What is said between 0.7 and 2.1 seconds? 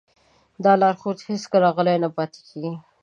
لارښود هېڅکله غلی نه